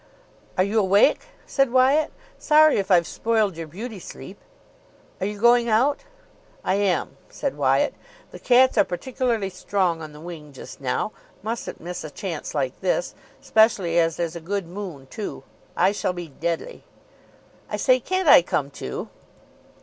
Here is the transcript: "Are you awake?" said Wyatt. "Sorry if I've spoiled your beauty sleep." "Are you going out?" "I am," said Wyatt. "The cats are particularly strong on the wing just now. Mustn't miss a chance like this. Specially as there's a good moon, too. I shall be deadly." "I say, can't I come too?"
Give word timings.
"Are 0.57 0.63
you 0.63 0.79
awake?" 0.79 1.25
said 1.45 1.69
Wyatt. 1.71 2.11
"Sorry 2.39 2.77
if 2.79 2.89
I've 2.89 3.05
spoiled 3.05 3.55
your 3.55 3.67
beauty 3.67 3.99
sleep." 3.99 4.39
"Are 5.19 5.27
you 5.27 5.39
going 5.39 5.69
out?" 5.69 6.05
"I 6.63 6.73
am," 6.73 7.17
said 7.29 7.55
Wyatt. 7.55 7.93
"The 8.31 8.39
cats 8.39 8.79
are 8.79 8.83
particularly 8.83 9.51
strong 9.51 10.01
on 10.01 10.11
the 10.11 10.19
wing 10.19 10.53
just 10.53 10.81
now. 10.81 11.11
Mustn't 11.43 11.79
miss 11.79 12.03
a 12.03 12.09
chance 12.09 12.55
like 12.55 12.79
this. 12.81 13.13
Specially 13.41 13.99
as 13.99 14.15
there's 14.17 14.35
a 14.35 14.41
good 14.41 14.65
moon, 14.65 15.05
too. 15.05 15.43
I 15.77 15.91
shall 15.91 16.13
be 16.13 16.29
deadly." 16.29 16.83
"I 17.69 17.77
say, 17.77 17.99
can't 17.99 18.27
I 18.27 18.41
come 18.41 18.71
too?" 18.71 19.07